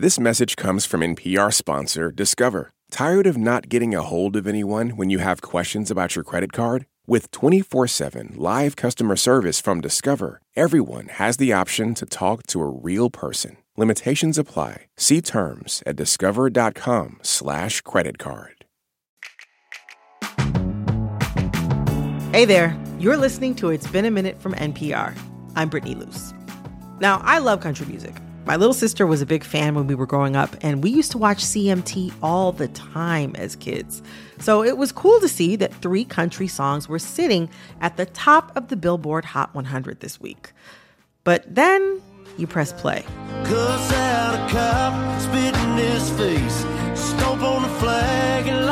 This 0.00 0.20
message 0.20 0.54
comes 0.54 0.86
from 0.86 1.00
NPR 1.00 1.52
sponsor 1.52 2.12
Discover. 2.12 2.70
Tired 2.88 3.26
of 3.26 3.36
not 3.36 3.68
getting 3.68 3.96
a 3.96 4.02
hold 4.02 4.36
of 4.36 4.46
anyone 4.46 4.90
when 4.90 5.10
you 5.10 5.18
have 5.18 5.42
questions 5.42 5.90
about 5.90 6.14
your 6.14 6.22
credit 6.22 6.52
card? 6.52 6.86
With 7.08 7.32
24 7.32 7.88
7 7.88 8.34
live 8.36 8.76
customer 8.76 9.16
service 9.16 9.60
from 9.60 9.80
Discover, 9.80 10.40
everyone 10.54 11.08
has 11.08 11.36
the 11.36 11.52
option 11.52 11.94
to 11.94 12.06
talk 12.06 12.46
to 12.46 12.60
a 12.60 12.68
real 12.68 13.10
person. 13.10 13.56
Limitations 13.76 14.38
apply. 14.38 14.86
See 14.96 15.20
terms 15.20 15.82
at 15.84 15.96
discover.com/slash 15.96 17.80
credit 17.80 18.18
card. 18.18 18.64
Hey 22.32 22.44
there, 22.44 22.80
you're 23.00 23.16
listening 23.16 23.56
to 23.56 23.70
It's 23.70 23.88
Been 23.88 24.04
a 24.04 24.12
Minute 24.12 24.40
from 24.40 24.54
NPR. 24.54 25.18
I'm 25.56 25.68
Brittany 25.68 25.96
Luce. 25.96 26.32
Now, 27.00 27.20
I 27.24 27.40
love 27.40 27.58
country 27.58 27.86
music. 27.86 28.14
My 28.48 28.56
little 28.56 28.72
sister 28.72 29.06
was 29.06 29.20
a 29.20 29.26
big 29.26 29.44
fan 29.44 29.74
when 29.74 29.86
we 29.86 29.94
were 29.94 30.06
growing 30.06 30.34
up, 30.34 30.56
and 30.62 30.82
we 30.82 30.88
used 30.88 31.10
to 31.10 31.18
watch 31.18 31.44
CMT 31.44 32.14
all 32.22 32.50
the 32.50 32.68
time 32.68 33.36
as 33.36 33.54
kids. 33.54 34.02
So 34.38 34.64
it 34.64 34.78
was 34.78 34.90
cool 34.90 35.20
to 35.20 35.28
see 35.28 35.54
that 35.56 35.74
three 35.74 36.06
country 36.06 36.48
songs 36.48 36.88
were 36.88 36.98
sitting 36.98 37.50
at 37.82 37.98
the 37.98 38.06
top 38.06 38.56
of 38.56 38.68
the 38.68 38.76
Billboard 38.76 39.26
Hot 39.26 39.54
100 39.54 40.00
this 40.00 40.18
week. 40.18 40.52
But 41.24 41.44
then 41.54 42.00
you 42.38 42.46
press 42.46 42.72
play. 42.72 43.04
Cuss 43.44 43.92
out 43.92 44.34
a 44.36 44.50
cop, 44.50 45.20
spit 45.20 45.54
in 45.54 45.76
his 45.76 46.08
face, 46.12 46.64
stomp 46.98 47.42
on 47.42 47.60
the 47.60 47.68
flag 47.80 48.46
and 48.46 48.64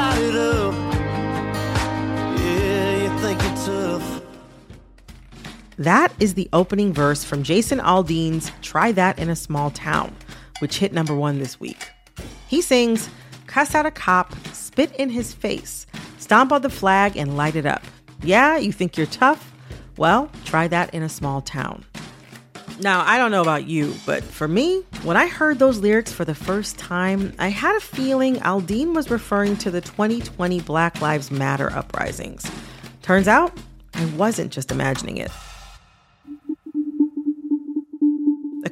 That 5.79 6.11
is 6.19 6.35
the 6.35 6.49
opening 6.55 6.95
verse 6.95 7.23
from 7.23 7.43
Jason 7.43 7.81
Aldean's 7.81 8.51
Try 8.63 8.93
That 8.93 9.19
in 9.19 9.29
a 9.29 9.37
Small 9.37 9.71
Town, 9.71 10.17
which 10.61 10.79
hit 10.79 10.95
number 10.95 11.15
one 11.15 11.39
this 11.39 11.61
week. 11.61 11.91
He 12.49 12.63
sings, 12.63 13.11
Cuss 13.47 13.75
out 13.75 13.85
a 13.85 13.91
cop, 13.91 14.35
spit 14.55 14.95
in 14.97 15.11
his 15.11 15.35
face, 15.35 15.87
stomp 16.19 16.51
on 16.51 16.63
the 16.63 16.71
flag, 16.71 17.17
and 17.19 17.37
light 17.37 17.57
it 17.57 17.67
up. 17.67 17.83
Yeah, 18.23 18.57
you 18.57 18.73
think 18.73 18.97
you're 18.97 19.07
tough? 19.07 19.53
Well, 19.99 20.31
try 20.47 20.67
that 20.69 20.95
in 20.95 21.03
a 21.03 21.11
small 21.11 21.43
town. 21.43 21.85
Now, 22.81 23.03
I 23.07 23.19
don't 23.19 23.31
know 23.31 23.43
about 23.43 23.67
you, 23.67 23.95
but 24.07 24.25
for 24.25 24.49
me, 24.49 24.83
when 25.03 25.17
I 25.19 25.27
heard 25.29 25.59
those 25.59 25.79
lyrics 25.79 26.13
for 26.13 26.25
the 26.25 26.35
first 26.35 26.79
time, 26.79 27.35
I 27.39 27.49
had 27.49 27.77
a 27.77 27.81
feeling 27.81 28.37
Aldean 28.37 28.95
was 28.95 29.11
referring 29.11 29.57
to 29.59 29.71
the 29.71 29.81
2020 29.83 30.61
Black 30.61 31.03
Lives 31.03 31.31
Matter 31.31 31.71
uprisings. 31.73 32.51
Turns 33.03 33.29
out, 33.29 33.53
I 33.95 34.05
wasn't 34.17 34.53
just 34.53 34.71
imagining 34.71 35.19
it. 35.19 35.31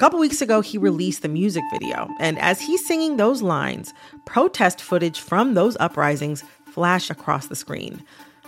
Couple 0.04 0.20
weeks 0.20 0.42
ago, 0.42 0.60
he 0.60 0.76
released 0.76 1.22
the 1.22 1.28
music 1.30 1.64
video, 1.72 2.10
and 2.20 2.38
as 2.38 2.60
he's 2.60 2.84
singing 2.84 3.16
those 3.16 3.40
lines, 3.40 3.94
protest 4.26 4.82
footage 4.82 5.18
from 5.18 5.54
those 5.54 5.78
uprisings 5.80 6.44
flash 6.66 7.08
across 7.08 7.46
the 7.46 7.56
screen. 7.56 8.02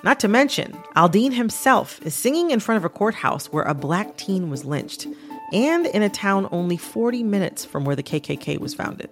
Not 0.04 0.20
to 0.20 0.28
mention, 0.28 0.72
Aldean 0.96 1.32
himself 1.32 1.98
is 2.04 2.14
singing 2.14 2.50
in 2.50 2.60
front 2.60 2.76
of 2.76 2.84
a 2.84 2.90
courthouse 2.90 3.46
where 3.46 3.62
a 3.62 3.72
black 3.72 4.18
teen 4.18 4.50
was 4.50 4.66
lynched, 4.66 5.06
and 5.50 5.86
in 5.86 6.02
a 6.02 6.10
town 6.10 6.46
only 6.52 6.76
40 6.76 7.22
minutes 7.22 7.64
from 7.64 7.86
where 7.86 7.96
the 7.96 8.02
KKK 8.02 8.58
was 8.58 8.74
founded. 8.74 9.08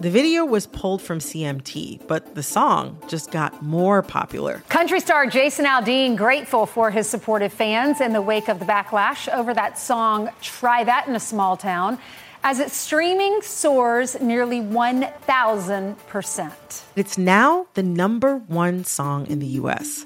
The 0.00 0.08
video 0.08 0.46
was 0.46 0.66
pulled 0.66 1.02
from 1.02 1.18
CMT, 1.18 2.06
but 2.06 2.34
the 2.34 2.42
song 2.42 2.96
just 3.06 3.30
got 3.30 3.62
more 3.62 4.00
popular. 4.00 4.62
Country 4.70 4.98
star 4.98 5.26
Jason 5.26 5.66
Aldean 5.66 6.16
grateful 6.16 6.64
for 6.64 6.90
his 6.90 7.06
supportive 7.06 7.52
fans 7.52 8.00
in 8.00 8.14
the 8.14 8.22
wake 8.22 8.48
of 8.48 8.60
the 8.60 8.64
backlash 8.64 9.30
over 9.30 9.52
that 9.52 9.78
song 9.78 10.30
Try 10.40 10.84
That 10.84 11.06
in 11.06 11.14
a 11.14 11.20
Small 11.20 11.58
Town 11.58 11.98
as 12.42 12.60
its 12.60 12.74
streaming 12.74 13.42
soars 13.42 14.18
nearly 14.22 14.62
1,000%. 14.62 16.82
It's 16.96 17.18
now 17.18 17.66
the 17.74 17.82
number 17.82 18.36
one 18.36 18.84
song 18.84 19.26
in 19.26 19.38
the 19.38 19.48
US. 19.48 20.02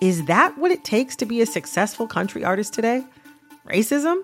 Is 0.00 0.26
that 0.26 0.56
what 0.56 0.70
it 0.70 0.84
takes 0.84 1.16
to 1.16 1.26
be 1.26 1.40
a 1.40 1.46
successful 1.46 2.06
country 2.06 2.44
artist 2.44 2.74
today? 2.74 3.02
Racism? 3.66 4.22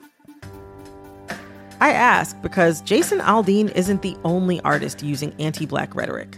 I 1.81 1.93
ask 1.93 2.41
because 2.43 2.81
Jason 2.81 3.21
Aldean 3.21 3.71
isn't 3.77 4.03
the 4.03 4.17
only 4.25 4.61
artist 4.63 5.03
using 5.03 5.33
anti 5.39 5.65
black 5.65 5.95
rhetoric. 5.95 6.37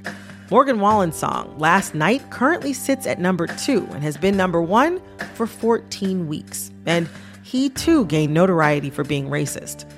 Morgan 0.50 0.80
Wallen's 0.80 1.16
song, 1.16 1.56
Last 1.58 1.94
Night, 1.94 2.28
currently 2.30 2.72
sits 2.72 3.06
at 3.06 3.18
number 3.18 3.46
two 3.46 3.86
and 3.92 4.02
has 4.02 4.16
been 4.16 4.36
number 4.36 4.60
one 4.60 5.00
for 5.34 5.46
14 5.46 6.26
weeks. 6.26 6.70
And 6.86 7.08
he 7.42 7.70
too 7.70 8.04
gained 8.06 8.34
notoriety 8.34 8.90
for 8.90 9.02
being 9.02 9.28
racist. 9.28 9.90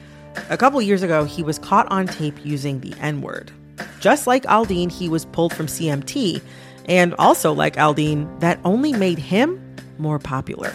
A 0.49 0.57
couple 0.57 0.81
years 0.81 1.03
ago, 1.03 1.25
he 1.25 1.43
was 1.43 1.59
caught 1.59 1.91
on 1.91 2.07
tape 2.07 2.45
using 2.45 2.81
the 2.81 2.95
N 3.01 3.21
word. 3.21 3.51
Just 3.99 4.27
like 4.27 4.45
Aldean, 4.45 4.93
he 4.93 5.09
was 5.09 5.25
pulled 5.25 5.53
from 5.55 5.67
CMT, 5.67 6.41
and 6.87 7.15
also 7.15 7.53
like 7.53 7.77
Aldean, 7.77 8.41
that 8.41 8.61
only 8.65 8.93
made 8.93 9.19
him 9.19 9.61
more 9.99 10.19
popular. 10.19 10.75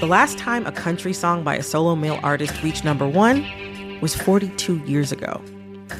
The 0.00 0.06
last 0.06 0.38
time 0.38 0.66
a 0.66 0.72
country 0.72 1.12
song 1.12 1.44
by 1.44 1.56
a 1.56 1.62
solo 1.62 1.96
male 1.96 2.20
artist 2.22 2.62
reached 2.62 2.84
number 2.84 3.08
one 3.08 3.44
was 4.02 4.14
42 4.14 4.78
years 4.84 5.12
ago. 5.12 5.40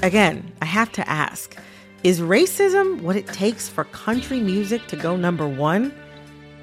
Again, 0.03 0.53
I 0.61 0.67
have 0.67 0.93
to 0.93 1.09
ask 1.09 1.57
is 2.03 2.19
racism 2.19 3.01
what 3.01 3.15
it 3.15 3.29
takes 3.29 3.69
for 3.69 3.85
country 3.85 4.41
music 4.41 4.89
to 4.89 4.97
go 4.97 5.17
number 5.17 5.47
one? 5.47 5.95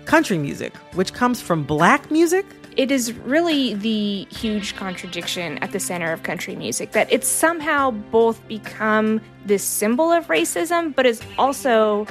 Country 0.03 0.37
music, 0.37 0.75
which 0.95 1.13
comes 1.13 1.39
from 1.39 1.63
black 1.63 2.11
music? 2.11 2.45
It 2.75 2.91
is 2.91 3.13
really 3.13 3.73
the 3.73 4.27
huge 4.31 4.75
contradiction 4.75 5.57
at 5.59 5.71
the 5.71 5.79
center 5.79 6.11
of 6.11 6.23
country 6.23 6.57
music 6.57 6.91
that 6.91 7.09
it's 7.09 7.27
somehow 7.27 7.91
both 7.91 8.45
become 8.49 9.21
this 9.45 9.63
symbol 9.63 10.11
of 10.11 10.27
racism, 10.27 10.93
but 10.93 11.05
is 11.05 11.21
also 11.37 12.05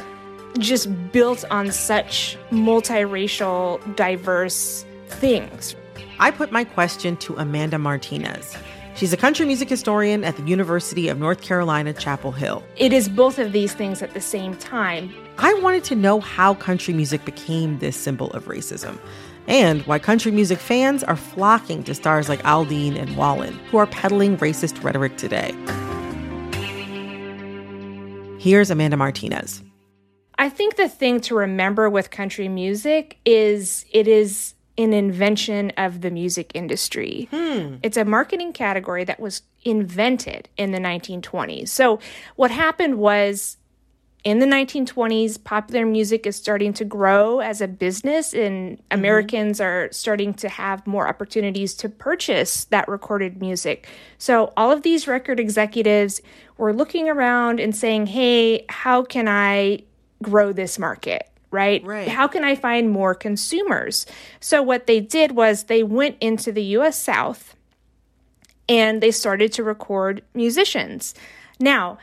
just 0.59 0.89
built 1.12 1.45
on 1.50 1.71
such 1.71 2.39
multiracial, 2.50 3.78
diverse 3.95 4.87
things. 5.09 5.77
I 6.19 6.31
put 6.31 6.50
my 6.50 6.65
question 6.65 7.16
to 7.19 7.37
Amanda 7.37 7.78
Martinez. 7.78 8.56
She's 8.98 9.12
a 9.12 9.16
country 9.16 9.47
music 9.47 9.69
historian 9.69 10.25
at 10.25 10.36
the 10.36 10.42
University 10.42 11.06
of 11.06 11.20
North 11.20 11.41
Carolina, 11.41 11.92
Chapel 11.92 12.32
Hill. 12.32 12.64
It 12.75 12.92
is 12.92 13.09
both 13.09 13.38
of 13.38 13.53
these 13.53 13.72
things 13.72 14.03
at 14.03 14.12
the 14.12 14.20
same 14.20 14.56
time. 14.56 15.14
I 15.38 15.54
wanted 15.54 15.84
to 15.84 15.94
know 15.94 16.19
how 16.19 16.54
country 16.54 16.92
music 16.92 17.25
became 17.25 17.78
this 17.78 17.97
symbol 17.97 18.32
of 18.32 18.47
racism 18.47 18.98
and 19.47 19.82
why 19.82 20.00
country 20.00 20.32
music 20.32 20.59
fans 20.59 21.04
are 21.04 21.14
flocking 21.14 21.84
to 21.84 21.94
stars 21.94 22.28
like 22.28 22.42
Aldean 22.42 22.98
and 22.98 23.16
Wallen, 23.16 23.54
who 23.70 23.76
are 23.76 23.86
peddling 23.86 24.36
racist 24.38 24.82
rhetoric 24.82 25.16
today. 25.16 25.53
Here's 28.41 28.69
Amanda 28.69 28.97
Martinez. 28.97 29.62
I 30.38 30.48
think 30.48 30.75
the 30.75 30.88
thing 30.88 31.20
to 31.20 31.36
remember 31.36 31.88
with 31.88 32.10
country 32.10 32.48
music 32.48 33.19
is 33.25 33.84
it 33.92 34.09
is 34.09 34.54
an 34.78 34.93
invention 34.93 35.72
of 35.77 36.00
the 36.00 36.11
music 36.11 36.53
industry. 36.55 37.28
Hmm. 37.31 37.77
It's 37.83 37.97
a 37.97 38.05
marketing 38.05 38.53
category 38.53 39.05
that 39.05 39.19
was 39.21 39.43
invented 39.65 40.49
in 40.56 40.71
the 40.71 40.78
1920s. 40.78 41.69
So, 41.69 41.99
what 42.37 42.53
happened 42.53 42.99
was 42.99 43.56
in 44.25 44.39
the 44.39 44.47
1920s, 44.47 45.43
popular 45.43 45.87
music 45.87 46.27
is 46.27 46.37
starting 46.37 46.72
to 46.75 46.84
grow 46.84 47.41
as 47.41 47.61
a 47.61 47.69
business, 47.69 48.33
and 48.34 48.81
Americans 48.91 49.61
are 49.61 49.89
starting 49.91 50.34
to 50.34 50.49
have 50.49 50.87
more 50.87 51.09
opportunities 51.09 51.75
to 51.75 51.89
purchase 51.89 52.65
that 52.66 52.89
recorded 52.89 53.41
music. 53.41 53.89
So, 54.16 54.53
all 54.56 54.71
of 54.71 54.83
these 54.83 55.09
record 55.09 55.41
executives 55.41 56.21
were 56.56 56.72
looking 56.72 57.09
around 57.09 57.59
and 57.59 57.75
saying, 57.75 58.06
Hey, 58.06 58.65
how 58.69 59.03
can 59.03 59.28
I 59.28 59.83
grow 60.22 60.53
this 60.53 60.78
market? 60.78 61.28
Right? 61.50 61.84
Right. 61.84 62.09
How 62.09 62.28
can 62.28 62.44
I 62.44 62.54
find 62.54 62.91
more 62.91 63.14
consumers? 63.14 64.06
So 64.41 64.62
what 64.62 64.86
they 64.86 65.00
did 65.00 65.32
was 65.32 65.64
they 65.64 65.82
went 65.82 66.16
into 66.20 66.53
the 66.53 66.62
US 66.62 66.98
South 66.98 67.56
and 68.69 69.03
they 69.03 69.10
started 69.10 69.53
to 69.54 69.62
record 69.62 70.22
musicians. 70.34 71.14
Now, 71.59 71.98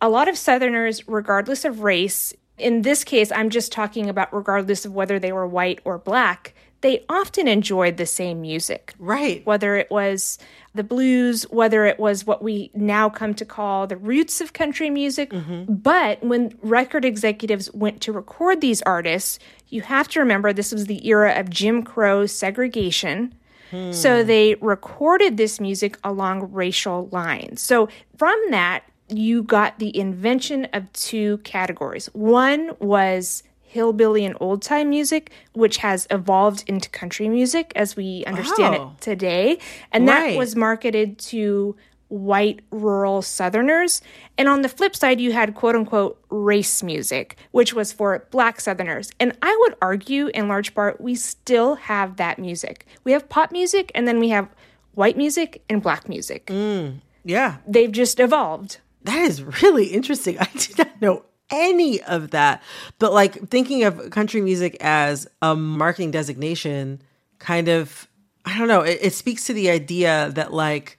a 0.00 0.08
lot 0.08 0.28
of 0.28 0.36
Southerners, 0.36 1.06
regardless 1.08 1.64
of 1.64 1.82
race, 1.82 2.34
in 2.56 2.82
this 2.82 3.04
case, 3.04 3.30
I'm 3.32 3.50
just 3.50 3.72
talking 3.72 4.08
about 4.08 4.34
regardless 4.34 4.84
of 4.84 4.92
whether 4.92 5.18
they 5.18 5.32
were 5.32 5.46
white 5.46 5.80
or 5.84 5.98
black, 5.98 6.54
they 6.80 7.04
often 7.08 7.48
enjoyed 7.48 7.96
the 7.96 8.06
same 8.06 8.40
music. 8.40 8.94
Right. 8.98 9.44
Whether 9.44 9.76
it 9.76 9.90
was 9.90 10.38
the 10.74 10.84
blues, 10.84 11.42
whether 11.50 11.84
it 11.86 11.98
was 11.98 12.24
what 12.24 12.42
we 12.42 12.70
now 12.72 13.08
come 13.08 13.34
to 13.34 13.44
call 13.44 13.86
the 13.86 13.96
roots 13.96 14.40
of 14.40 14.52
country 14.52 14.90
music. 14.90 15.30
Mm-hmm. 15.30 15.74
But 15.74 16.22
when 16.22 16.56
record 16.62 17.04
executives 17.04 17.72
went 17.72 18.00
to 18.02 18.12
record 18.12 18.60
these 18.60 18.80
artists, 18.82 19.38
you 19.68 19.82
have 19.82 20.08
to 20.08 20.20
remember 20.20 20.52
this 20.52 20.72
was 20.72 20.86
the 20.86 21.06
era 21.06 21.32
of 21.38 21.50
Jim 21.50 21.82
Crow 21.82 22.26
segregation. 22.26 23.34
Hmm. 23.70 23.92
So 23.92 24.22
they 24.22 24.54
recorded 24.56 25.36
this 25.36 25.60
music 25.60 25.98
along 26.04 26.52
racial 26.52 27.08
lines. 27.10 27.60
So 27.60 27.88
from 28.16 28.38
that, 28.50 28.84
you 29.08 29.42
got 29.42 29.78
the 29.78 29.96
invention 29.96 30.66
of 30.72 30.92
two 30.92 31.38
categories. 31.38 32.06
One 32.12 32.76
was 32.78 33.42
hillbilly 33.68 34.24
and 34.24 34.36
old 34.40 34.62
time 34.62 34.90
music, 34.90 35.30
which 35.52 35.78
has 35.78 36.06
evolved 36.10 36.64
into 36.66 36.88
country 36.90 37.28
music 37.28 37.72
as 37.76 37.96
we 37.96 38.24
understand 38.26 38.74
Oh. 38.76 38.92
it 38.96 39.00
today. 39.00 39.58
And 39.92 40.06
Right. 40.08 40.30
that 40.32 40.38
was 40.38 40.56
marketed 40.56 41.18
to 41.30 41.76
white 42.08 42.60
rural 42.70 43.20
Southerners. 43.20 44.00
And 44.38 44.48
on 44.48 44.62
the 44.62 44.68
flip 44.70 44.96
side, 44.96 45.20
you 45.20 45.32
had 45.32 45.54
quote 45.54 45.76
unquote 45.76 46.18
race 46.30 46.82
music, 46.82 47.36
which 47.50 47.74
was 47.74 47.92
for 47.92 48.26
black 48.30 48.60
Southerners. 48.60 49.10
And 49.20 49.36
I 49.42 49.54
would 49.60 49.74
argue, 49.82 50.28
in 50.28 50.48
large 50.48 50.74
part, 50.74 51.00
we 51.02 51.14
still 51.14 51.74
have 51.74 52.16
that 52.16 52.38
music. 52.38 52.86
We 53.04 53.12
have 53.12 53.28
pop 53.28 53.52
music, 53.52 53.92
and 53.94 54.08
then 54.08 54.18
we 54.20 54.30
have 54.30 54.48
white 54.94 55.18
music 55.18 55.62
and 55.68 55.82
black 55.82 56.08
music. 56.08 56.46
Mm, 56.46 57.00
yeah. 57.24 57.56
They've 57.66 57.92
just 57.92 58.18
evolved. 58.18 58.78
That 59.04 59.18
is 59.18 59.42
really 59.62 59.88
interesting. 59.88 60.38
I 60.40 60.48
did 60.56 60.78
not 60.78 61.00
know 61.02 61.24
any 61.50 62.02
of 62.02 62.30
that. 62.30 62.62
But 62.98 63.12
like 63.12 63.48
thinking 63.48 63.84
of 63.84 64.10
country 64.10 64.40
music 64.40 64.76
as 64.80 65.26
a 65.42 65.54
marketing 65.54 66.10
designation 66.10 67.02
kind 67.38 67.68
of 67.68 68.08
I 68.44 68.56
don't 68.58 68.68
know, 68.68 68.80
it, 68.80 68.98
it 69.02 69.12
speaks 69.12 69.44
to 69.46 69.52
the 69.52 69.68
idea 69.68 70.30
that 70.34 70.52
like 70.52 70.98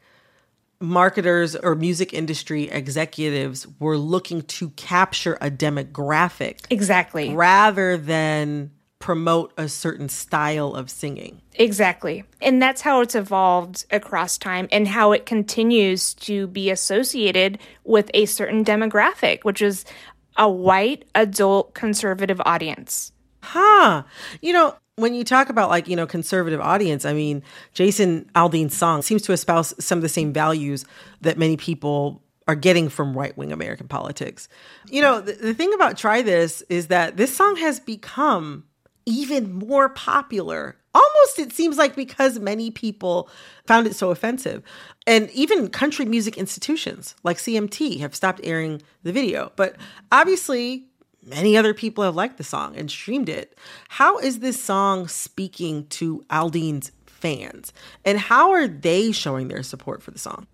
marketers 0.80 1.56
or 1.56 1.76
music 1.76 2.14
industry 2.14 2.70
executives 2.70 3.68
were 3.80 3.98
looking 3.98 4.44
to 4.44 4.70
capture 4.72 5.38
a 5.42 5.50
demographic 5.52 6.60
Exactly. 6.70 7.34
rather 7.34 7.98
than 7.98 8.72
promote 9.00 9.54
a 9.58 9.68
certain 9.70 10.10
style 10.10 10.76
of 10.76 10.90
singing. 10.90 11.42
Exactly. 11.56 12.26
And 12.42 12.62
that's 12.62 12.82
how 12.82 13.00
it's 13.02 13.16
evolved 13.16 13.86
across 13.92 14.38
time 14.38 14.68
and 14.72 14.88
how 14.88 15.14
it 15.14 15.26
continues 15.26 16.14
to 16.16 16.48
be 16.48 16.70
associated 16.70 17.60
with 17.86 18.12
a 18.14 18.26
certain 18.26 18.64
demographic, 18.64 19.44
which 19.44 19.62
is 19.62 19.86
a 20.40 20.50
white 20.50 21.06
adult 21.14 21.76
conservative 21.76 22.42
audience. 22.46 23.12
Huh. 23.44 24.04
You 24.42 24.54
know, 24.54 24.76
when 24.96 25.14
you 25.14 25.24
talk 25.24 25.50
about 25.50 25.70
like, 25.70 25.88
you 25.88 25.96
know, 25.96 26.08
conservative 26.08 26.62
audience, 26.62 27.06
I 27.06 27.14
mean, 27.14 27.44
Jason 27.74 28.30
Aldean's 28.36 28.76
song 28.76 29.02
seems 29.02 29.22
to 29.24 29.34
espouse 29.34 29.74
some 29.84 29.98
of 29.98 30.02
the 30.02 30.10
same 30.10 30.34
values 30.34 30.86
that 31.22 31.38
many 31.38 31.58
people 31.58 32.24
are 32.48 32.56
getting 32.56 32.90
from 32.90 33.16
right 33.16 33.38
wing 33.38 33.52
American 33.52 33.88
politics. 33.88 34.50
You 34.90 35.02
know, 35.02 35.22
the, 35.22 35.34
the 35.34 35.54
thing 35.54 35.74
about 35.74 35.98
Try 35.98 36.22
This 36.22 36.64
is 36.70 36.88
that 36.88 37.16
this 37.16 37.36
song 37.36 37.58
has 37.58 37.80
become 37.80 38.64
even 39.06 39.54
more 39.54 39.90
popular. 39.90 40.76
Almost, 40.94 41.40
it 41.40 41.54
seems 41.54 41.78
like 41.78 41.96
because 41.96 42.40
many 42.40 42.72
people 42.72 43.30
found 43.68 43.86
it 43.86 43.96
so 43.96 44.10
offensive. 44.10 44.64
And 45.06 45.30
even 45.32 45.70
country 45.70 46.06
music 46.06 46.38
institutions 46.38 47.16
like 47.24 47.38
CMT 47.38 48.00
have 48.00 48.16
stopped 48.16 48.42
airing 48.44 48.82
the 49.04 49.12
video. 49.12 49.52
But 49.56 49.76
obviously, 50.12 50.86
many 51.24 51.56
other 51.56 51.74
people 51.74 52.04
have 52.04 52.16
liked 52.16 52.38
the 52.38 52.44
song 52.44 52.76
and 52.76 52.90
streamed 52.90 53.30
it. 53.30 53.58
How 53.90 54.18
is 54.18 54.40
this 54.40 54.62
song 54.62 55.08
speaking 55.08 55.86
to 55.88 56.26
Aldean's 56.30 56.92
fans? 57.06 57.72
And 58.04 58.18
how 58.18 58.52
are 58.52 58.68
they 58.68 59.12
showing 59.12 59.48
their 59.48 59.64
support 59.64 60.02
for 60.02 60.12
the 60.12 60.20
song? 60.20 60.48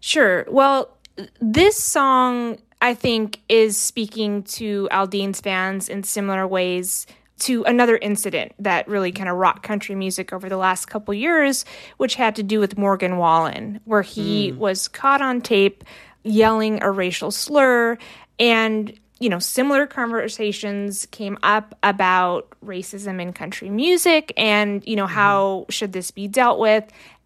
Sure. 0.00 0.44
Well, 0.48 0.98
this 1.40 1.82
song, 1.82 2.58
I 2.82 2.92
think, 2.92 3.40
is 3.48 3.78
speaking 3.78 4.42
to 4.42 4.88
Aldean's 4.92 5.40
fans 5.40 5.88
in 5.88 6.02
similar 6.02 6.46
ways 6.46 7.06
to 7.40 7.64
another 7.64 7.96
incident 7.96 8.52
that 8.58 8.86
really 8.86 9.12
kind 9.12 9.28
of 9.28 9.36
rocked 9.36 9.62
country 9.62 9.94
music 9.94 10.32
over 10.32 10.48
the 10.48 10.56
last 10.56 10.86
couple 10.86 11.12
years, 11.12 11.64
which 11.96 12.14
had 12.14 12.36
to 12.36 12.42
do 12.42 12.60
with 12.60 12.78
Morgan 12.78 13.16
Wallen, 13.16 13.80
where 13.84 14.02
he 14.02 14.50
hmm. 14.50 14.58
was 14.58 14.88
caught 14.88 15.20
on 15.20 15.40
tape 15.40 15.84
yelling 16.22 16.82
a 16.82 16.90
racial 16.90 17.30
slur 17.30 17.98
and 18.38 18.98
you 19.20 19.28
know, 19.30 19.38
similar 19.38 19.86
conversations 19.86 21.06
came 21.12 21.38
up 21.42 21.78
about 21.82 22.52
racism 22.64 23.22
in 23.22 23.32
country 23.32 23.70
music 23.70 24.32
and, 24.36 24.84
you 24.86 24.96
know, 24.96 25.06
hmm. 25.06 25.14
how 25.14 25.66
should 25.70 25.92
this 25.92 26.10
be 26.10 26.28
dealt 26.28 26.58
with? 26.58 26.84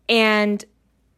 And 0.09 0.65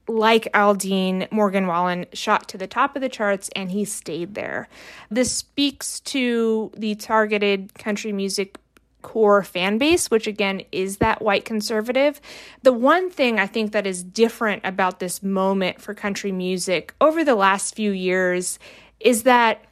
like 0.09 0.45
Aldean, 0.55 1.31
Morgan 1.31 1.67
Wallen 1.67 2.07
shot 2.13 2.49
to 2.49 2.59
the 2.59 2.67
top 2.67 2.97
of 2.97 3.03
the 3.03 3.09
charts 3.09 3.51
and 3.55 3.71
he 3.71 3.85
stayed 3.85 4.35
there. 4.35 4.69
This 5.11 5.33
speaks 5.33 6.01
to 6.01 6.73
the 6.77 6.95
targeted 6.97 7.75
country 7.75 8.13
music 8.13 8.59
core 9.02 9.43
fan 9.43 9.79
base, 9.79 10.11
which 10.11 10.26
again 10.26 10.62
is 10.73 10.99
that 10.99 11.23
white 11.23 11.44
conservative. 11.44 12.20
The 12.62 12.73
one 12.73 13.11
thing 13.11 13.38
I 13.38 13.47
think 13.47 13.73
that 13.73 13.87
is 13.87 14.02
different 14.02 14.62
about 14.64 15.00
this 15.00 15.23
moment 15.23 15.81
for 15.81 15.94
country 15.94 16.32
music 16.32 16.94
over 17.00 17.25
the 17.25 17.35
last 17.35 17.75
few 17.75 17.93
years 17.93 18.58
is 19.00 19.23
that 19.25 19.64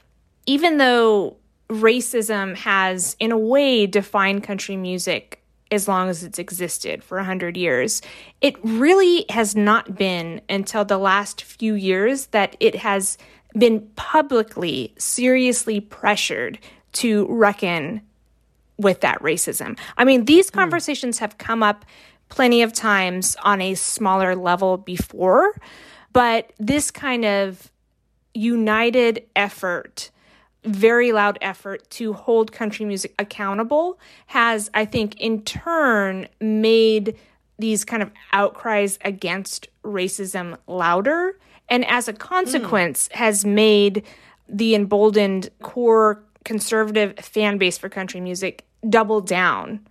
even 0.46 0.78
though 0.78 1.36
racism 1.68 2.56
has, 2.56 3.16
in 3.20 3.32
a 3.32 3.38
way, 3.38 3.86
defined 3.86 4.42
country 4.42 4.76
music 4.76 5.42
as 5.70 5.86
long 5.86 6.08
as 6.08 6.24
it's 6.24 6.38
existed 6.38 7.04
for 7.04 7.18
100 7.18 7.56
years, 7.56 8.00
it 8.40 8.56
really 8.64 9.26
has 9.28 9.54
not 9.54 9.96
been 9.96 10.40
until 10.48 10.84
the 10.84 10.96
last 10.96 11.42
few 11.42 11.74
years 11.74 12.26
that 12.26 12.56
it 12.58 12.76
has 12.76 13.18
been 13.56 13.80
publicly, 13.96 14.94
seriously 14.98 15.80
pressured 15.80 16.58
to 16.92 17.26
reckon 17.28 18.00
with 18.78 19.00
that 19.00 19.20
racism. 19.20 19.78
I 19.96 20.04
mean, 20.04 20.24
these 20.24 20.50
hmm. 20.50 20.58
conversations 20.58 21.18
have 21.18 21.38
come 21.38 21.62
up 21.62 21.84
plenty 22.28 22.62
of 22.62 22.72
times 22.72 23.36
on 23.42 23.60
a 23.60 23.74
smaller 23.74 24.36
level 24.36 24.76
before, 24.76 25.54
but 26.12 26.52
this 26.58 26.90
kind 26.90 27.24
of 27.24 27.70
united 28.34 29.24
effort 29.34 30.10
very 30.64 31.12
loud 31.12 31.38
effort 31.40 31.88
to 31.88 32.12
hold 32.12 32.52
country 32.52 32.84
music 32.84 33.14
accountable 33.18 33.98
has, 34.26 34.70
I 34.74 34.84
think, 34.84 35.18
in 35.20 35.42
turn 35.42 36.28
made 36.40 37.16
these 37.58 37.84
kind 37.84 38.02
of 38.02 38.10
outcries 38.32 38.98
against 39.04 39.68
racism 39.84 40.58
louder. 40.66 41.38
And 41.68 41.84
as 41.86 42.08
a 42.08 42.12
consequence, 42.12 43.08
hmm. 43.12 43.18
has 43.18 43.44
made 43.44 44.04
the 44.48 44.74
emboldened 44.74 45.50
core 45.62 46.24
conservative 46.44 47.18
fan 47.18 47.58
base 47.58 47.78
for 47.78 47.88
country 47.88 48.20
music 48.20 48.64
double 48.88 49.20
down 49.20 49.86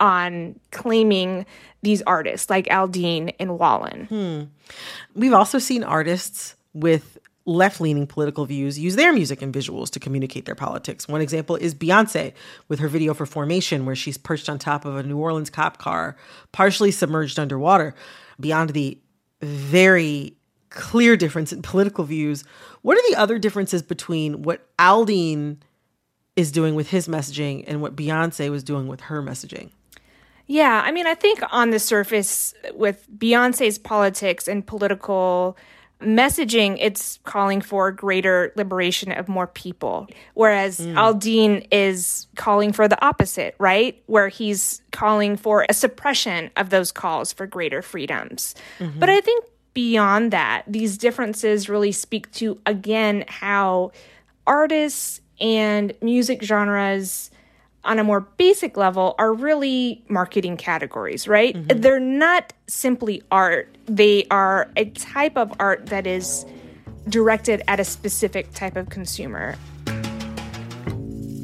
on 0.00 0.58
claiming 0.72 1.46
these 1.82 2.02
artists 2.02 2.50
like 2.50 2.66
Aldean 2.66 3.34
and 3.38 3.58
Wallen. 3.58 4.06
Hmm. 4.06 4.42
We've 5.14 5.32
also 5.32 5.58
seen 5.58 5.84
artists 5.84 6.54
with 6.74 7.18
left 7.46 7.80
leaning 7.80 8.06
political 8.06 8.44
views 8.44 8.78
use 8.78 8.96
their 8.96 9.12
music 9.12 9.40
and 9.40 9.54
visuals 9.54 9.88
to 9.90 10.00
communicate 10.00 10.44
their 10.44 10.56
politics. 10.56 11.06
One 11.06 11.20
example 11.20 11.54
is 11.56 11.74
Beyonce 11.74 12.32
with 12.68 12.80
her 12.80 12.88
video 12.88 13.14
for 13.14 13.24
Formation, 13.24 13.86
where 13.86 13.94
she's 13.94 14.18
perched 14.18 14.48
on 14.48 14.58
top 14.58 14.84
of 14.84 14.96
a 14.96 15.02
New 15.04 15.16
Orleans 15.16 15.48
cop 15.48 15.78
car, 15.78 16.16
partially 16.52 16.90
submerged 16.90 17.38
underwater. 17.38 17.94
Beyond 18.40 18.70
the 18.70 18.98
very 19.40 20.36
clear 20.70 21.16
difference 21.16 21.52
in 21.52 21.62
political 21.62 22.04
views, 22.04 22.44
what 22.82 22.98
are 22.98 23.10
the 23.10 23.16
other 23.16 23.38
differences 23.38 23.82
between 23.82 24.42
what 24.42 24.68
Aldean 24.78 25.58
is 26.36 26.52
doing 26.52 26.74
with 26.74 26.90
his 26.90 27.08
messaging 27.08 27.64
and 27.66 27.80
what 27.80 27.96
Beyonce 27.96 28.50
was 28.50 28.62
doing 28.62 28.86
with 28.86 29.02
her 29.02 29.22
messaging? 29.22 29.70
Yeah, 30.46 30.82
I 30.84 30.92
mean, 30.92 31.06
I 31.06 31.14
think 31.14 31.40
on 31.50 31.70
the 31.70 31.80
surface, 31.80 32.54
with 32.74 33.06
Beyonce's 33.18 33.78
politics 33.78 34.46
and 34.46 34.64
political 34.64 35.56
messaging, 36.00 36.76
it's 36.78 37.18
calling 37.24 37.60
for 37.60 37.90
greater 37.90 38.52
liberation 38.54 39.10
of 39.12 39.28
more 39.28 39.46
people. 39.46 40.06
Whereas 40.34 40.78
mm. 40.78 40.94
Aldean 40.94 41.66
is 41.72 42.26
calling 42.36 42.72
for 42.72 42.86
the 42.86 43.02
opposite, 43.04 43.56
right? 43.58 44.00
Where 44.06 44.28
he's 44.28 44.82
calling 44.92 45.36
for 45.36 45.66
a 45.68 45.74
suppression 45.74 46.50
of 46.56 46.70
those 46.70 46.92
calls 46.92 47.32
for 47.32 47.46
greater 47.46 47.82
freedoms. 47.82 48.54
Mm-hmm. 48.78 49.00
But 49.00 49.08
I 49.08 49.20
think 49.20 49.46
beyond 49.74 50.32
that, 50.32 50.62
these 50.68 50.96
differences 50.96 51.68
really 51.68 51.92
speak 51.92 52.30
to, 52.32 52.60
again, 52.66 53.24
how 53.26 53.90
artists 54.46 55.20
and 55.40 55.92
music 56.00 56.42
genres 56.42 57.30
on 57.84 57.98
a 57.98 58.04
more 58.04 58.20
basic 58.20 58.76
level 58.76 59.14
are 59.18 59.32
really 59.32 60.04
marketing 60.08 60.56
categories, 60.56 61.28
right? 61.28 61.54
Mm-hmm. 61.54 61.80
They're 61.80 62.00
not 62.00 62.52
simply 62.66 63.22
art. 63.30 63.74
They 63.86 64.26
are 64.30 64.68
a 64.76 64.86
type 64.86 65.36
of 65.36 65.52
art 65.60 65.86
that 65.86 66.06
is 66.06 66.44
directed 67.08 67.62
at 67.68 67.78
a 67.78 67.84
specific 67.84 68.52
type 68.52 68.76
of 68.76 68.90
consumer. 68.90 69.54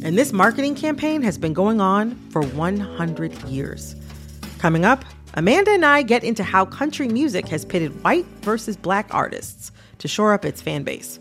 And 0.04 0.18
this 0.18 0.32
marketing 0.32 0.74
campaign 0.74 1.22
has 1.22 1.38
been 1.38 1.52
going 1.52 1.80
on 1.80 2.16
for 2.30 2.42
100 2.42 3.44
years. 3.44 3.94
Coming 4.58 4.84
up, 4.84 5.04
Amanda 5.34 5.70
and 5.70 5.86
I 5.86 6.02
get 6.02 6.24
into 6.24 6.42
how 6.42 6.64
country 6.64 7.06
music 7.06 7.46
has 7.48 7.64
pitted 7.64 8.02
white 8.02 8.26
versus 8.42 8.76
black 8.76 9.14
artists 9.14 9.70
to 9.98 10.08
shore 10.08 10.32
up 10.32 10.44
its 10.44 10.60
fan 10.60 10.82
base. 10.82 11.20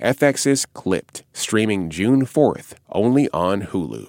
FX's 0.00 0.66
Clipped, 0.66 1.24
streaming 1.32 1.90
June 1.90 2.24
4th, 2.24 2.74
only 2.90 3.28
on 3.32 3.62
Hulu. 3.62 4.08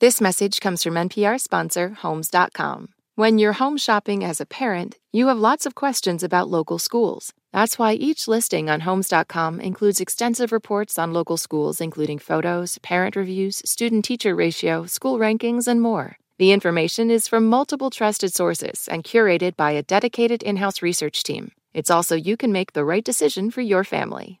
This 0.00 0.20
message 0.20 0.60
comes 0.60 0.82
from 0.82 0.94
NPR 0.94 1.40
sponsor 1.40 1.90
Homes.com. 2.02 2.88
When 3.14 3.38
you're 3.38 3.54
home 3.54 3.76
shopping 3.76 4.24
as 4.24 4.40
a 4.40 4.46
parent, 4.46 4.98
you 5.12 5.28
have 5.28 5.38
lots 5.38 5.66
of 5.66 5.76
questions 5.76 6.24
about 6.24 6.50
local 6.50 6.80
schools. 6.80 7.32
That's 7.52 7.78
why 7.78 7.92
each 7.92 8.26
listing 8.26 8.68
on 8.68 8.80
Homes.com 8.80 9.60
includes 9.60 10.00
extensive 10.00 10.50
reports 10.50 10.98
on 10.98 11.12
local 11.12 11.36
schools, 11.36 11.80
including 11.80 12.18
photos, 12.18 12.78
parent 12.78 13.14
reviews, 13.14 13.62
student 13.64 14.04
teacher 14.04 14.34
ratio, 14.34 14.86
school 14.86 15.20
rankings, 15.20 15.68
and 15.68 15.80
more. 15.80 16.18
The 16.38 16.50
information 16.50 17.12
is 17.12 17.28
from 17.28 17.46
multiple 17.46 17.90
trusted 17.90 18.34
sources 18.34 18.88
and 18.90 19.04
curated 19.04 19.54
by 19.54 19.70
a 19.70 19.84
dedicated 19.84 20.42
in 20.42 20.56
house 20.56 20.82
research 20.82 21.22
team. 21.22 21.52
It's 21.72 21.90
also 21.90 22.16
you 22.16 22.36
can 22.36 22.50
make 22.50 22.72
the 22.72 22.84
right 22.84 23.04
decision 23.04 23.52
for 23.52 23.60
your 23.60 23.84
family. 23.84 24.40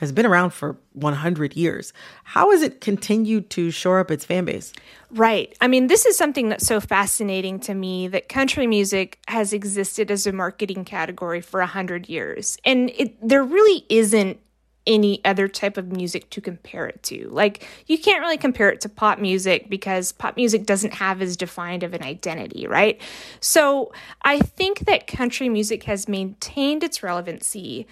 has 0.00 0.12
been 0.12 0.24
around 0.24 0.50
for 0.50 0.76
100 0.94 1.56
years. 1.56 1.92
How 2.24 2.50
has 2.50 2.62
it 2.62 2.80
continued 2.80 3.50
to 3.50 3.70
shore 3.70 4.00
up 4.00 4.10
its 4.10 4.24
fan 4.24 4.46
base? 4.46 4.72
Right. 5.10 5.54
I 5.60 5.68
mean, 5.68 5.88
this 5.88 6.06
is 6.06 6.16
something 6.16 6.48
that's 6.48 6.66
so 6.66 6.80
fascinating 6.80 7.60
to 7.60 7.74
me 7.74 8.08
that 8.08 8.30
country 8.30 8.66
music 8.66 9.18
has 9.28 9.52
existed 9.52 10.10
as 10.10 10.26
a 10.26 10.32
marketing 10.32 10.86
category 10.86 11.42
for 11.42 11.60
100 11.60 12.08
years. 12.08 12.56
And 12.64 12.90
it, 12.96 13.16
there 13.26 13.44
really 13.44 13.84
isn't 13.90 14.40
any 14.86 15.22
other 15.24 15.46
type 15.46 15.76
of 15.76 15.92
music 15.92 16.30
to 16.30 16.40
compare 16.40 16.86
it 16.86 17.02
to. 17.02 17.28
Like, 17.28 17.68
you 17.86 17.98
can't 17.98 18.20
really 18.20 18.38
compare 18.38 18.70
it 18.70 18.80
to 18.80 18.88
pop 18.88 19.18
music 19.18 19.68
because 19.68 20.12
pop 20.12 20.36
music 20.36 20.64
doesn't 20.64 20.94
have 20.94 21.20
as 21.20 21.36
defined 21.36 21.82
of 21.82 21.92
an 21.92 22.02
identity, 22.02 22.66
right? 22.66 23.00
So, 23.40 23.92
I 24.22 24.40
think 24.40 24.80
that 24.80 25.06
country 25.06 25.48
music 25.48 25.84
has 25.84 26.08
maintained 26.08 26.82
its 26.82 27.02
relevancy 27.02 27.86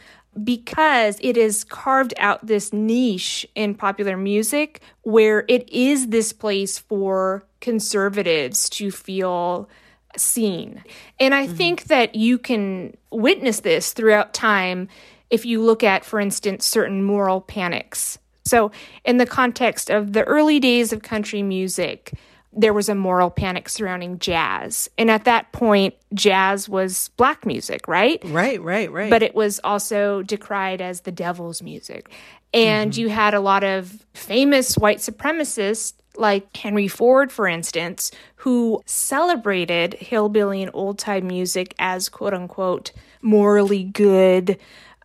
because 0.45 1.19
it 1.21 1.37
has 1.37 1.65
carved 1.65 2.15
out 2.19 2.47
this 2.47 2.73
niche 2.73 3.47
in 3.55 3.75
popular 3.75 4.17
music 4.17 4.81
where 5.03 5.45
it 5.49 5.69
is 5.71 6.09
this 6.09 6.33
place 6.33 6.79
for 6.79 7.45
conservatives 7.61 8.69
to 8.71 8.91
feel 8.91 9.69
seen. 10.17 10.83
And 11.19 11.35
I 11.35 11.47
mm-hmm. 11.47 11.57
think 11.57 11.85
that 11.85 12.15
you 12.15 12.39
can 12.39 12.97
witness 13.11 13.61
this 13.61 13.93
throughout 13.93 14.35
time 14.35 14.89
if 15.31 15.45
you 15.45 15.63
look 15.63 15.85
at, 15.85 16.05
for 16.05 16.21
instance, 16.21 16.65
certain 16.65 17.03
moral 17.03 17.41
panics. 17.41 18.19
So, 18.45 18.71
in 19.05 19.19
the 19.19 19.27
context 19.27 19.91
of 19.91 20.15
the 20.15 20.25
early 20.25 20.59
days 20.59 20.93
of 20.93 21.03
country 21.03 21.43
music, 21.43 22.15
there 22.53 22.73
was 22.73 22.89
a 22.89 22.95
moral 22.95 23.31
panic 23.31 23.69
surrounding 23.69 24.19
jazz. 24.19 24.89
And 24.97 25.11
at 25.11 25.25
that 25.25 25.53
point, 25.53 25.95
jazz 26.15 26.69
was 26.69 27.11
black 27.17 27.45
music, 27.45 27.87
right? 27.87 28.21
Right, 28.25 28.61
right, 28.63 28.91
right. 28.91 29.11
But 29.11 29.23
it 29.23 29.35
was 29.35 29.61
also 29.63 30.23
decried 30.23 30.81
as 30.81 31.03
the 31.03 31.13
devil's 31.13 31.63
music. 31.63 32.11
And 32.55 32.93
mm-hmm. 32.93 33.01
you 33.01 33.09
had 33.11 33.35
a 33.35 33.41
lot 33.41 33.65
of 33.65 34.07
famous 34.15 34.77
white 34.77 34.99
supremacists 34.99 35.93
like 36.17 36.57
Henry 36.57 36.89
Ford, 36.89 37.31
for 37.31 37.47
instance, 37.47 38.11
who 38.37 38.83
celebrated 38.87 39.95
hillbilly 39.95 40.63
and 40.63 40.71
old 40.75 40.99
time 40.99 41.27
music 41.27 41.75
as 41.79 42.09
quote 42.09 42.35
unquote 42.35 42.93
morally 43.23 43.85
good 43.85 44.59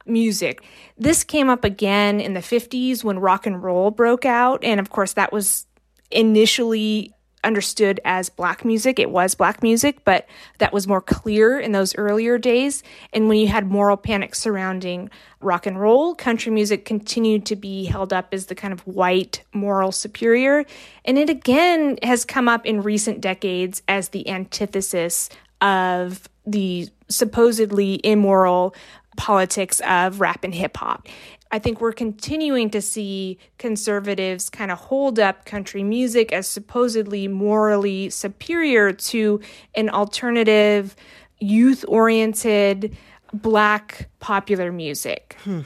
music. 0.05 0.63
This 0.97 1.23
came 1.23 1.50
up 1.50 1.63
again 1.63 2.19
in 2.19 2.33
the 2.33 2.39
50s 2.39 3.03
when 3.03 3.19
rock 3.19 3.45
and 3.45 3.62
roll 3.63 3.91
broke 3.91 4.25
out. 4.25 4.63
And 4.63 4.79
of 4.79 4.89
course, 4.89 5.13
that 5.13 5.31
was 5.31 5.65
initially 6.12 7.13
understood 7.43 8.00
as 8.05 8.29
black 8.29 8.63
music. 8.65 9.00
It 9.00 9.09
was 9.09 9.35
black 9.35 9.62
music, 9.62 10.03
but 10.05 10.27
that 10.59 10.73
was 10.73 10.88
more 10.88 11.01
clear 11.01 11.59
in 11.59 11.71
those 11.71 11.95
earlier 11.95 12.38
days. 12.38 12.83
And 13.12 13.27
when 13.27 13.38
you 13.38 13.47
had 13.47 13.67
moral 13.67 13.97
panic 13.97 14.35
surrounding 14.35 15.09
rock 15.41 15.65
and 15.65 15.79
roll, 15.79 16.15
country 16.15 16.51
music 16.51 16.85
continued 16.85 17.45
to 17.47 17.55
be 17.55 17.85
held 17.85 18.13
up 18.13 18.29
as 18.31 18.47
the 18.47 18.55
kind 18.55 18.73
of 18.73 18.81
white 18.88 19.43
moral 19.53 19.91
superior. 19.91 20.65
And 21.05 21.17
it 21.17 21.29
again 21.29 21.97
has 22.03 22.25
come 22.25 22.47
up 22.47 22.65
in 22.65 22.81
recent 22.81 23.21
decades 23.21 23.81
as 23.88 24.09
the 24.09 24.27
antithesis 24.29 25.29
of 25.62 26.27
the 26.45 26.89
supposedly 27.09 28.01
immoral 28.03 28.75
politics 29.17 29.82
of 29.88 30.20
rap 30.20 30.43
and 30.43 30.53
hip 30.53 30.77
hop. 30.77 31.08
I 31.51 31.60
think 31.60 31.79
we're 31.79 31.93
continuing 31.93 32.72
to 32.72 32.82
see 32.82 33.38
conservatives 33.60 34.50
kind 34.50 34.72
of 34.72 34.79
hold 34.79 35.20
up 35.20 35.46
country 35.46 35.84
music 35.84 36.32
as 36.32 36.48
supposedly 36.48 37.27
morally 37.27 38.10
superior 38.10 38.91
to 38.91 39.39
an 39.75 39.89
alternative, 39.89 40.96
youth 41.39 41.86
oriented, 41.88 42.98
black 43.34 44.10
popular 44.20 44.72
music. 44.72 45.38
Hmm. 45.43 45.62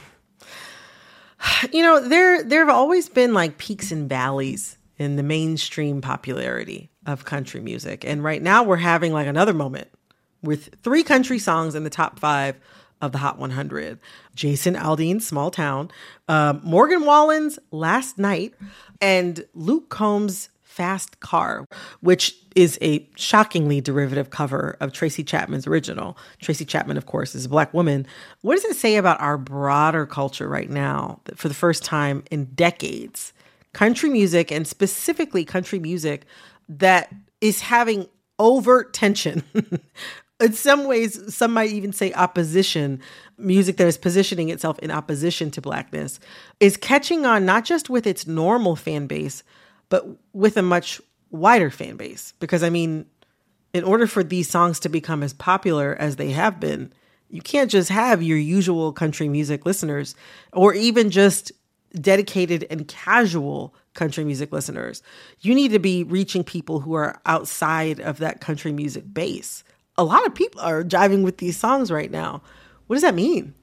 You 1.71 1.83
know, 1.83 2.01
there 2.01 2.43
there 2.43 2.65
have 2.65 2.75
always 2.75 3.07
been 3.07 3.33
like 3.33 3.57
peaks 3.57 3.91
and 3.91 4.09
valleys 4.09 4.77
in 4.97 5.15
the 5.15 5.23
mainstream 5.23 6.01
popularity 6.01 6.89
of 7.05 7.25
country 7.25 7.61
music. 7.61 8.03
And 8.03 8.23
right 8.23 8.41
now 8.41 8.63
we're 8.63 8.77
having 8.77 9.13
like 9.13 9.27
another 9.27 9.53
moment 9.53 9.87
with 10.41 10.75
three 10.83 11.03
country 11.03 11.39
songs 11.39 11.75
in 11.75 11.83
the 11.83 11.89
top 11.89 12.19
5 12.19 12.59
of 13.01 13.11
the 13.11 13.17
Hot 13.17 13.37
100. 13.37 13.99
Jason 14.35 14.75
Aldean's 14.75 15.27
Small 15.27 15.51
Town, 15.51 15.91
uh, 16.27 16.55
Morgan 16.63 17.05
Wallen's 17.05 17.59
Last 17.71 18.17
Night, 18.17 18.53
and 19.01 19.45
Luke 19.53 19.89
Combs' 19.89 20.49
Fast 20.63 21.19
Car, 21.19 21.65
which 22.01 22.35
is 22.55 22.77
a 22.81 23.07
shockingly 23.15 23.81
derivative 23.81 24.29
cover 24.29 24.77
of 24.79 24.93
Tracy 24.93 25.23
Chapman's 25.23 25.65
original. 25.65 26.17
Tracy 26.39 26.65
Chapman, 26.65 26.97
of 26.97 27.07
course, 27.07 27.33
is 27.33 27.45
a 27.45 27.49
black 27.49 27.73
woman. 27.73 28.05
What 28.41 28.55
does 28.55 28.65
it 28.65 28.75
say 28.75 28.97
about 28.97 29.19
our 29.19 29.39
broader 29.39 30.05
culture 30.05 30.47
right 30.47 30.69
now 30.69 31.19
that 31.25 31.39
for 31.39 31.47
the 31.47 31.55
first 31.55 31.83
time 31.83 32.23
in 32.29 32.45
decades, 32.45 33.33
country 33.73 34.09
music 34.09 34.51
and 34.51 34.67
specifically 34.67 35.43
country 35.45 35.79
music 35.79 36.25
that 36.69 37.13
is 37.41 37.61
having 37.61 38.07
overt 38.39 38.93
tension 38.93 39.43
in 40.39 40.53
some 40.53 40.85
ways, 40.85 41.33
some 41.33 41.51
might 41.51 41.71
even 41.71 41.91
say 41.91 42.13
opposition, 42.13 43.01
music 43.37 43.77
that 43.77 43.87
is 43.87 43.97
positioning 43.97 44.49
itself 44.49 44.77
in 44.79 44.91
opposition 44.91 45.49
to 45.51 45.61
blackness, 45.61 46.19
is 46.59 46.77
catching 46.77 47.25
on 47.25 47.45
not 47.45 47.65
just 47.65 47.89
with 47.89 48.05
its 48.05 48.27
normal 48.27 48.75
fan 48.75 49.07
base, 49.07 49.43
but 49.89 50.05
with 50.33 50.57
a 50.57 50.61
much 50.61 51.01
wider 51.31 51.69
fan 51.69 51.97
base. 51.97 52.33
Because, 52.39 52.61
I 52.61 52.69
mean, 52.69 53.05
in 53.73 53.83
order 53.83 54.05
for 54.05 54.23
these 54.23 54.49
songs 54.49 54.79
to 54.81 54.89
become 54.89 55.23
as 55.23 55.33
popular 55.33 55.95
as 55.99 56.17
they 56.17 56.31
have 56.31 56.59
been, 56.59 56.93
you 57.29 57.41
can't 57.41 57.71
just 57.71 57.89
have 57.89 58.23
your 58.23 58.37
usual 58.37 58.93
country 58.93 59.27
music 59.27 59.65
listeners 59.65 60.15
or 60.53 60.73
even 60.73 61.09
just 61.09 61.51
dedicated 61.93 62.65
and 62.69 62.87
casual 62.87 63.73
country 63.95 64.23
music 64.23 64.51
listeners. 64.51 65.01
You 65.41 65.55
need 65.55 65.71
to 65.71 65.79
be 65.79 66.03
reaching 66.03 66.43
people 66.43 66.79
who 66.79 66.93
are 66.93 67.19
outside 67.25 67.99
of 67.99 68.19
that 68.19 68.39
country 68.39 68.71
music 68.71 69.11
base 69.11 69.63
a 69.97 70.03
lot 70.03 70.25
of 70.25 70.35
people 70.35 70.61
are 70.61 70.83
jiving 70.83 71.23
with 71.23 71.37
these 71.37 71.57
songs 71.57 71.91
right 71.91 72.11
now. 72.11 72.41
What 72.87 72.95
does 72.95 73.03
that 73.03 73.15
mean? 73.15 73.53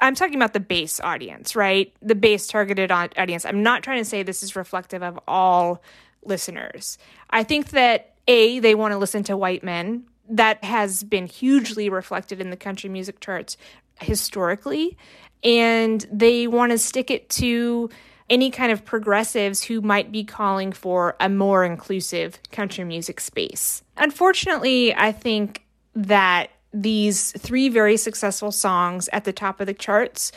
I'm 0.00 0.14
talking 0.14 0.36
about 0.36 0.52
the 0.52 0.60
base 0.60 1.00
audience, 1.00 1.54
right? 1.54 1.92
The 2.02 2.14
base 2.14 2.46
targeted 2.46 2.90
audience. 2.90 3.44
I'm 3.44 3.62
not 3.62 3.82
trying 3.82 3.98
to 3.98 4.04
say 4.04 4.22
this 4.22 4.42
is 4.42 4.56
reflective 4.56 5.02
of 5.02 5.18
all 5.28 5.82
listeners. 6.24 6.98
I 7.30 7.44
think 7.44 7.70
that 7.70 8.14
A, 8.26 8.58
they 8.58 8.74
want 8.74 8.92
to 8.92 8.98
listen 8.98 9.22
to 9.24 9.36
white 9.36 9.62
men. 9.62 10.04
That 10.28 10.64
has 10.64 11.02
been 11.02 11.26
hugely 11.26 11.88
reflected 11.88 12.40
in 12.40 12.50
the 12.50 12.56
country 12.56 12.88
music 12.88 13.20
charts 13.20 13.56
historically. 14.00 14.96
And 15.42 16.04
they 16.10 16.46
want 16.46 16.72
to 16.72 16.78
stick 16.78 17.10
it 17.10 17.28
to 17.30 17.90
any 18.30 18.50
kind 18.50 18.72
of 18.72 18.84
progressives 18.84 19.62
who 19.64 19.80
might 19.80 20.10
be 20.10 20.24
calling 20.24 20.72
for 20.72 21.16
a 21.20 21.28
more 21.28 21.64
inclusive 21.64 22.38
country 22.50 22.84
music 22.84 23.20
space. 23.20 23.82
Unfortunately, 23.96 24.94
I 24.94 25.12
think 25.12 25.64
that 25.94 26.50
these 26.72 27.32
three 27.32 27.68
very 27.68 27.96
successful 27.96 28.50
songs 28.50 29.08
at 29.12 29.24
the 29.24 29.32
top 29.32 29.60
of 29.60 29.66
the 29.66 29.74
charts 29.74 30.32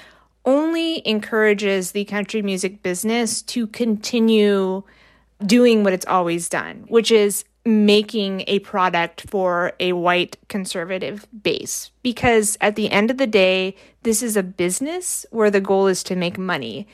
only 0.46 1.06
encourages 1.08 1.92
the 1.92 2.06
country 2.06 2.42
music 2.42 2.84
business 2.84 3.42
to 3.42 3.68
continue 3.68 4.84
doing 5.46 5.84
what 5.84 5.94
it's 5.94 6.06
always 6.06 6.50
done, 6.50 6.86
which 6.88 7.12
is 7.12 7.44
making 7.66 8.46
a 8.48 8.60
product 8.60 9.30
for 9.30 9.74
a 9.80 9.92
white 9.92 10.38
conservative 10.48 11.28
base 11.44 11.92
because 12.02 12.58
at 12.62 12.78
the 12.78 12.90
end 12.90 13.12
of 13.12 13.18
the 13.18 13.28
day, 13.28 13.76
this 14.04 14.24
is 14.24 14.38
a 14.38 14.44
business 14.44 15.26
where 15.32 15.52
the 15.52 15.60
goal 15.60 15.88
is 15.88 16.02
to 16.02 16.16
make 16.16 16.38
money. 16.38 16.88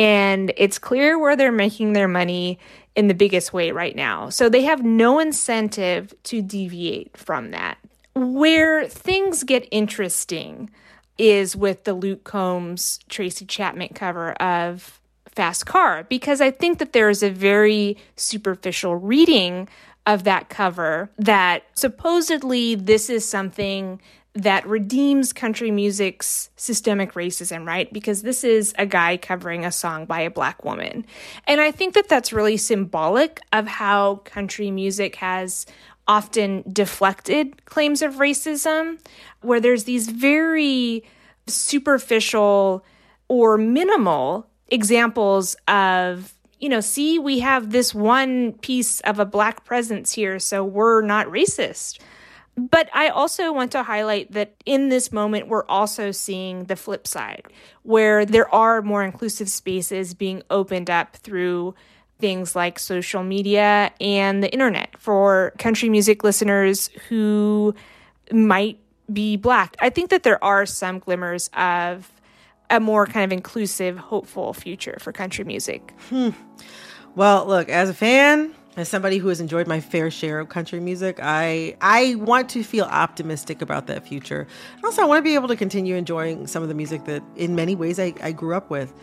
And 0.00 0.50
it's 0.56 0.78
clear 0.78 1.18
where 1.18 1.36
they're 1.36 1.52
making 1.52 1.92
their 1.92 2.08
money 2.08 2.58
in 2.96 3.08
the 3.08 3.14
biggest 3.14 3.52
way 3.52 3.70
right 3.70 3.94
now. 3.94 4.30
So 4.30 4.48
they 4.48 4.62
have 4.62 4.82
no 4.82 5.18
incentive 5.18 6.14
to 6.22 6.40
deviate 6.40 7.14
from 7.18 7.50
that. 7.50 7.76
Where 8.14 8.88
things 8.88 9.44
get 9.44 9.68
interesting 9.70 10.70
is 11.18 11.54
with 11.54 11.84
the 11.84 11.92
Luke 11.92 12.24
Combs 12.24 12.98
Tracy 13.10 13.44
Chapman 13.44 13.90
cover 13.94 14.32
of 14.32 15.02
Fast 15.26 15.66
Car, 15.66 16.04
because 16.04 16.40
I 16.40 16.50
think 16.50 16.78
that 16.78 16.94
there 16.94 17.10
is 17.10 17.22
a 17.22 17.28
very 17.28 17.98
superficial 18.16 18.96
reading 18.96 19.68
of 20.06 20.24
that 20.24 20.48
cover 20.48 21.10
that 21.18 21.64
supposedly 21.74 22.74
this 22.74 23.10
is 23.10 23.28
something 23.28 24.00
that 24.34 24.66
redeems 24.66 25.32
country 25.32 25.70
music's 25.70 26.50
systemic 26.56 27.14
racism, 27.14 27.66
right? 27.66 27.92
Because 27.92 28.22
this 28.22 28.44
is 28.44 28.72
a 28.78 28.86
guy 28.86 29.16
covering 29.16 29.64
a 29.64 29.72
song 29.72 30.06
by 30.06 30.20
a 30.20 30.30
black 30.30 30.64
woman. 30.64 31.04
And 31.46 31.60
I 31.60 31.72
think 31.72 31.94
that 31.94 32.08
that's 32.08 32.32
really 32.32 32.56
symbolic 32.56 33.40
of 33.52 33.66
how 33.66 34.16
country 34.16 34.70
music 34.70 35.16
has 35.16 35.66
often 36.06 36.64
deflected 36.72 37.64
claims 37.66 38.02
of 38.02 38.14
racism, 38.14 39.00
where 39.42 39.60
there's 39.60 39.84
these 39.84 40.08
very 40.08 41.04
superficial 41.46 42.84
or 43.28 43.58
minimal 43.58 44.46
examples 44.68 45.56
of 45.66 46.34
you 46.60 46.68
know, 46.68 46.80
see, 46.80 47.18
we 47.18 47.38
have 47.38 47.70
this 47.70 47.94
one 47.94 48.52
piece 48.52 49.00
of 49.00 49.18
a 49.18 49.24
black 49.24 49.64
presence 49.64 50.12
here, 50.12 50.38
so 50.38 50.62
we're 50.62 51.00
not 51.00 51.26
racist. 51.28 51.98
But 52.68 52.90
I 52.92 53.08
also 53.08 53.52
want 53.52 53.72
to 53.72 53.82
highlight 53.82 54.32
that 54.32 54.54
in 54.66 54.88
this 54.90 55.12
moment, 55.12 55.48
we're 55.48 55.66
also 55.66 56.10
seeing 56.10 56.64
the 56.64 56.76
flip 56.76 57.06
side, 57.06 57.44
where 57.84 58.26
there 58.26 58.52
are 58.54 58.82
more 58.82 59.02
inclusive 59.02 59.48
spaces 59.48 60.12
being 60.12 60.42
opened 60.50 60.90
up 60.90 61.16
through 61.16 61.74
things 62.18 62.54
like 62.54 62.78
social 62.78 63.22
media 63.22 63.92
and 64.00 64.42
the 64.42 64.52
internet 64.52 64.94
for 64.98 65.54
country 65.58 65.88
music 65.88 66.22
listeners 66.22 66.88
who 67.08 67.74
might 68.30 68.78
be 69.10 69.36
black. 69.36 69.74
I 69.80 69.88
think 69.88 70.10
that 70.10 70.22
there 70.22 70.42
are 70.44 70.66
some 70.66 70.98
glimmers 70.98 71.48
of 71.56 72.10
a 72.68 72.78
more 72.78 73.06
kind 73.06 73.24
of 73.24 73.32
inclusive, 73.32 73.96
hopeful 73.96 74.52
future 74.52 74.98
for 75.00 75.12
country 75.12 75.44
music. 75.44 75.94
Hmm. 76.10 76.30
Well, 77.16 77.46
look, 77.46 77.68
as 77.68 77.88
a 77.88 77.94
fan, 77.94 78.54
as 78.76 78.88
somebody 78.88 79.18
who 79.18 79.28
has 79.28 79.40
enjoyed 79.40 79.66
my 79.66 79.80
fair 79.80 80.10
share 80.10 80.38
of 80.38 80.48
country 80.48 80.80
music, 80.80 81.18
I 81.20 81.76
I 81.80 82.14
want 82.16 82.48
to 82.50 82.62
feel 82.62 82.84
optimistic 82.84 83.62
about 83.62 83.86
that 83.88 84.06
future. 84.06 84.46
Also, 84.84 85.02
I 85.02 85.04
want 85.06 85.18
to 85.18 85.22
be 85.22 85.34
able 85.34 85.48
to 85.48 85.56
continue 85.56 85.96
enjoying 85.96 86.46
some 86.46 86.62
of 86.62 86.68
the 86.68 86.74
music 86.74 87.04
that, 87.04 87.22
in 87.36 87.54
many 87.54 87.74
ways, 87.74 87.98
I, 87.98 88.14
I 88.22 88.32
grew 88.32 88.54
up 88.54 88.70
with. 88.70 88.94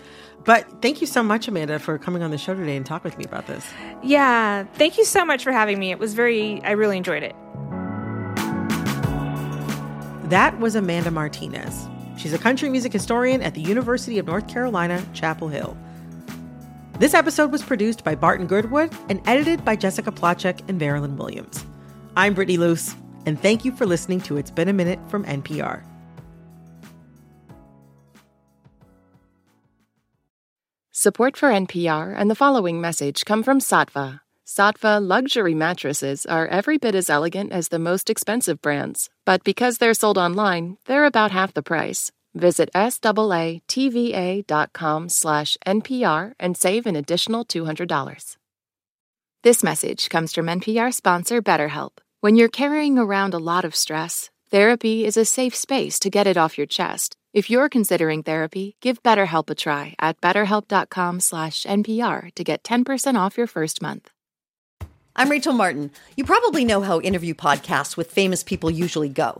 But 0.46 0.82
thank 0.82 1.02
you 1.02 1.08
so 1.08 1.22
much, 1.22 1.48
Amanda, 1.48 1.80
for 1.80 1.98
coming 1.98 2.24
on 2.24 2.32
the 2.32 2.38
show 2.38 2.56
today 2.56 2.78
and 2.78 2.86
talk 2.86 3.04
with 3.04 3.18
me 3.18 3.26
about 3.26 3.48
this. 3.48 3.68
Yeah, 4.04 4.64
thank 4.76 4.98
you 4.98 5.04
so 5.04 5.26
much 5.26 5.44
for 5.44 5.52
having 5.52 5.78
me. 5.78 5.92
It 5.92 6.00
was 6.00 6.14
very, 6.14 6.62
I 6.64 6.72
really 6.72 6.96
enjoyed 6.96 7.24
it. 7.24 7.36
That 10.30 10.58
was 10.60 10.76
Amanda 10.76 11.12
Martinez. 11.12 11.88
She's 12.18 12.34
a 12.34 12.38
country 12.38 12.70
music 12.70 12.94
historian 12.94 13.42
at 13.42 13.54
the 13.54 13.62
University 13.62 14.18
of 14.18 14.26
North 14.28 14.48
Carolina, 14.48 15.04
Chapel 15.14 15.50
Hill. 15.50 15.78
This 17.00 17.13
episode 17.13 17.51
was 17.51 17.62
produced 17.62 18.04
by 18.04 18.16
Barton 18.16 18.48
Girdwood 18.48 18.92
and 19.08 19.22
edited 19.27 19.63
by 19.63 19.75
Jessica 19.75 20.12
Placzek 20.12 20.68
and 20.68 20.80
Marilyn 20.80 21.16
Williams. 21.16 21.63
I'm 22.16 22.34
Brittany 22.34 22.58
Luce, 22.58 22.96
and 23.27 23.39
thank 23.39 23.63
you 23.63 23.72
for 23.72 23.86
listening 23.86 24.20
to 24.22 24.38
It's 24.38 24.50
Been 24.50 24.68
a 24.68 24.74
Minute 24.74 25.00
from 25.08 25.24
NPR. 25.25 25.84
Support 30.92 31.38
for 31.38 31.50
NPR 31.50 32.16
and 32.18 32.32
the 32.32 32.36
following 32.36 32.82
message 32.82 33.25
come 33.25 33.44
from 33.44 33.60
Saatva. 33.60 34.22
Saatva 34.48 35.00
luxury 35.00 35.54
mattresses 35.54 36.26
are 36.26 36.48
every 36.48 36.80
bit 36.80 36.95
as 36.95 37.12
elegant 37.12 37.52
as 37.52 37.67
the 37.67 37.78
most 37.78 38.10
expensive 38.10 38.60
brands, 38.60 39.12
but 39.24 39.43
because 39.43 39.78
they're 39.78 39.93
sold 39.93 40.17
online, 40.17 40.78
they're 40.86 41.06
about 41.06 41.30
half 41.30 41.54
the 41.54 41.62
price. 41.62 42.12
Visit 42.36 42.70
SAATVA.com 42.76 43.60
slash 45.10 45.58
NPR 45.66 46.34
and 46.40 46.56
save 46.58 46.86
an 46.86 46.96
additional 46.96 47.46
$200. 47.46 48.38
This 49.44 49.63
message 49.63 50.10
comes 50.10 50.34
from 50.34 50.48
NPR 50.48 50.94
sponsor 50.94 51.42
BetterHelp. 51.42 52.00
When 52.22 52.36
you're 52.36 52.50
carrying 52.50 52.98
around 52.98 53.34
a 53.34 53.40
lot 53.40 53.66
of 53.66 53.76
stress, 53.76 54.30
therapy 54.50 55.06
is 55.06 55.18
a 55.18 55.26
safe 55.26 55.56
space 55.56 56.00
to 56.00 56.10
get 56.10 56.28
it 56.28 56.38
off 56.38 56.58
your 56.58 56.68
chest. 56.68 57.16
If 57.34 57.50
you're 57.50 57.70
considering 57.70 58.24
therapy, 58.24 58.76
give 58.82 59.04
BetterHelp 59.04 59.50
a 59.50 59.56
try 59.56 59.96
at 60.00 60.20
betterhelp.com 60.22 61.20
slash 61.20 61.63
NPR 61.63 62.34
to 62.36 62.44
get 62.44 62.63
10% 62.63 63.16
off 63.16 63.38
your 63.38 63.48
first 63.48 63.82
month. 63.82 64.10
I'm 65.16 65.30
Rachel 65.30 65.54
Martin. 65.54 65.92
You 66.16 66.26
probably 66.26 66.66
know 66.66 66.82
how 66.82 67.00
interview 67.02 67.34
podcasts 67.34 67.96
with 67.96 68.12
famous 68.12 68.44
people 68.44 68.70
usually 68.70 69.10
go. 69.10 69.40